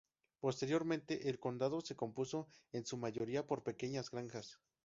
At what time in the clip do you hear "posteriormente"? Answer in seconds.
0.39-1.29